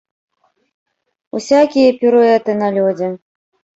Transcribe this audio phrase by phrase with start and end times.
[1.39, 3.09] Усякія піруэты на лёдзе.